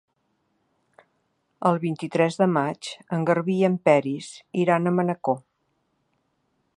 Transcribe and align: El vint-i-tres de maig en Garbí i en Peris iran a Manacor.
El 1.71 1.77
vint-i-tres 1.83 2.39
de 2.39 2.47
maig 2.55 2.89
en 3.19 3.27
Garbí 3.31 3.57
i 3.59 3.69
en 3.69 3.77
Peris 3.89 4.33
iran 4.65 4.93
a 4.93 4.97
Manacor. 5.01 5.41